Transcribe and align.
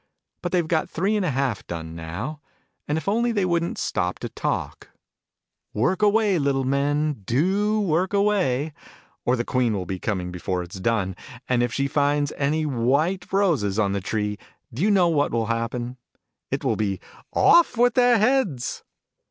But 0.41 0.51
they've 0.51 0.67
got 0.67 0.89
three 0.89 1.15
and 1.15 1.23
a 1.23 1.29
halt 1.29 1.63
done, 1.67 1.93
now, 1.95 2.41
and 2.87 2.97
if 2.97 3.07
only 3.07 3.31
they 3.31 3.45
wouldn't 3.45 3.77
stop 3.77 4.17
to 4.17 4.29
talk 4.29 4.89
work 5.75 6.01
away, 6.01 6.39
little 6.39 6.63
men, 6.63 7.21
do 7.23 7.79
work 7.79 8.11
away! 8.11 8.73
Or 9.25 9.35
the 9.35 9.45
Queen 9.45 9.75
will 9.75 9.85
be 9.85 9.99
coming 9.99 10.31
before 10.31 10.63
it's 10.63 10.79
done! 10.79 11.15
And 11.47 11.61
if 11.61 11.71
she 11.71 11.87
finds 11.87 12.33
any 12.35 12.65
white 12.65 13.31
roses 13.31 13.77
on 13.77 13.91
the 13.91 14.01
tree, 14.01 14.39
do 14.73 14.81
you 14.81 14.89
know 14.89 15.07
what 15.07 15.31
will 15.31 15.45
happen? 15.53 15.97
It 16.49 16.63
will 16.63 16.75
be 16.75 16.99
"Of! 17.35 17.77
with 17.77 17.93
their 17.93 18.17
heads 18.17 18.83